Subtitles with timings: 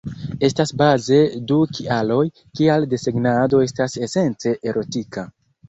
[0.47, 1.19] Estas baze
[1.51, 2.25] du kialoj,
[2.61, 5.31] kial desegnado estas esence erotika.